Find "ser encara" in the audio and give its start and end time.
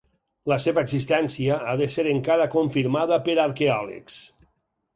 1.97-2.49